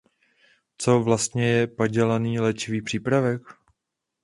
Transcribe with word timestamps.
Co 0.77 0.99
vlastně 1.03 1.47
je 1.47 1.67
padělaný 1.67 2.39
léčivý 2.39 2.81
přípravek? 2.81 3.41